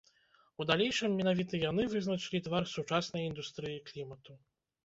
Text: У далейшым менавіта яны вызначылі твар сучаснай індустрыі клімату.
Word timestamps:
У 0.63 0.65
далейшым 0.69 1.11
менавіта 1.19 1.59
яны 1.69 1.85
вызначылі 1.93 2.41
твар 2.47 2.63
сучаснай 2.75 3.29
індустрыі 3.33 3.81
клімату. 3.93 4.31